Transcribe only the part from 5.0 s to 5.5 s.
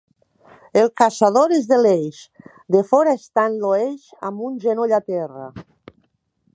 a terra.